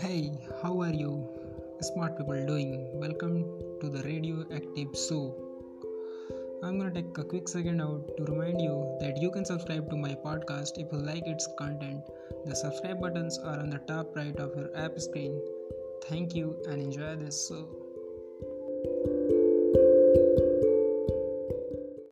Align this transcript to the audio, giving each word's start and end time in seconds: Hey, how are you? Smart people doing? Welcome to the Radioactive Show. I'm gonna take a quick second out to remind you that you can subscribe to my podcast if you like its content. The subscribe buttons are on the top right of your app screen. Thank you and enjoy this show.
Hey, 0.00 0.32
how 0.62 0.80
are 0.80 0.94
you? 0.94 1.28
Smart 1.82 2.16
people 2.16 2.46
doing? 2.46 2.88
Welcome 2.98 3.44
to 3.80 3.90
the 3.90 4.02
Radioactive 4.02 4.96
Show. 4.96 5.34
I'm 6.62 6.78
gonna 6.78 6.90
take 6.90 7.18
a 7.18 7.24
quick 7.24 7.46
second 7.48 7.82
out 7.82 8.08
to 8.16 8.24
remind 8.24 8.62
you 8.62 8.96
that 9.02 9.18
you 9.20 9.30
can 9.30 9.44
subscribe 9.44 9.90
to 9.90 9.98
my 9.98 10.14
podcast 10.24 10.78
if 10.78 10.90
you 10.90 11.00
like 11.10 11.26
its 11.26 11.46
content. 11.58 12.00
The 12.46 12.56
subscribe 12.56 12.98
buttons 13.02 13.38
are 13.40 13.58
on 13.58 13.68
the 13.68 13.82
top 13.92 14.16
right 14.16 14.36
of 14.36 14.56
your 14.56 14.74
app 14.74 14.98
screen. 14.98 15.38
Thank 16.08 16.34
you 16.34 16.56
and 16.66 16.80
enjoy 16.80 17.16
this 17.16 17.46
show. 17.48 17.79